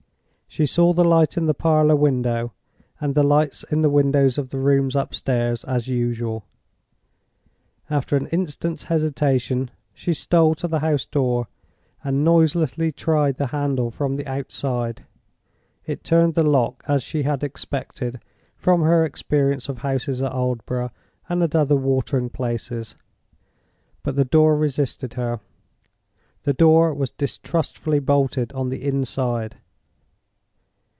She 0.53 0.65
saw 0.65 0.91
the 0.91 1.05
light 1.05 1.37
in 1.37 1.45
the 1.45 1.53
parlor 1.53 1.95
window, 1.95 2.51
and 2.99 3.15
the 3.15 3.23
lights 3.23 3.63
in 3.71 3.83
the 3.83 3.89
windows 3.89 4.37
of 4.37 4.49
the 4.49 4.57
rooms 4.57 4.97
upstairs, 4.97 5.63
as 5.63 5.87
usual. 5.87 6.43
After 7.89 8.17
an 8.17 8.27
instant's 8.27 8.83
hesitation 8.83 9.71
she 9.93 10.13
stole 10.13 10.53
to 10.55 10.67
the 10.67 10.79
house 10.79 11.05
door, 11.05 11.47
and 12.03 12.25
noiselessly 12.25 12.91
tried 12.91 13.37
the 13.37 13.47
handle 13.55 13.91
from 13.91 14.15
the 14.17 14.27
outside. 14.27 15.05
It 15.85 16.03
turned 16.03 16.33
the 16.33 16.43
lock 16.43 16.83
as 16.85 17.01
she 17.01 17.23
had 17.23 17.45
expected, 17.45 18.19
from 18.57 18.81
her 18.81 19.05
experience 19.05 19.69
of 19.69 19.77
houses 19.77 20.21
at 20.21 20.33
Aldborough 20.33 20.91
and 21.29 21.41
at 21.43 21.55
other 21.55 21.77
watering 21.77 22.29
places, 22.29 22.97
but 24.03 24.17
the 24.17 24.25
door 24.25 24.57
resisted 24.57 25.13
her; 25.13 25.39
the 26.43 26.51
door 26.53 26.93
was 26.93 27.09
distrustfully 27.11 27.99
bolted 27.99 28.51
on 28.51 28.67
the 28.67 28.83
inside. 28.85 29.55